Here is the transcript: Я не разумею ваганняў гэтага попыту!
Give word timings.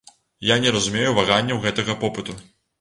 Я 0.51 0.55
не 0.63 0.71
разумею 0.77 1.13
ваганняў 1.19 1.63
гэтага 1.69 2.01
попыту! 2.03 2.41